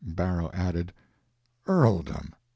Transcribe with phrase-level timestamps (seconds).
[0.03, 0.91] Barrow added:
[1.67, 2.33] "Earldom!